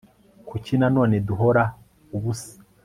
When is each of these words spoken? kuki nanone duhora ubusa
kuki 0.49 0.73
nanone 0.81 1.15
duhora 1.27 1.63
ubusa 2.15 2.53